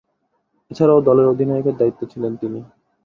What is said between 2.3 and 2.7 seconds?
তিনি।